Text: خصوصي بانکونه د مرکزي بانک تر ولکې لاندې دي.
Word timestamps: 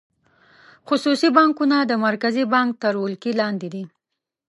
خصوصي 0.87 1.29
بانکونه 1.37 1.77
د 1.83 1.91
مرکزي 2.05 2.43
بانک 2.53 2.71
تر 2.83 2.93
ولکې 3.03 3.31
لاندې 3.41 3.67
دي. 3.73 3.83